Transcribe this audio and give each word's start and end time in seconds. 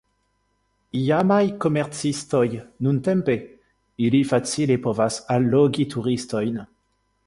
Iamaj 1.01 1.41
komercistoj, 1.65 2.43
nuntempe, 2.87 3.37
ili 4.09 4.25
facile 4.35 4.83
povas 4.89 5.23
allogi 5.39 5.91
turistojn. 5.97 6.65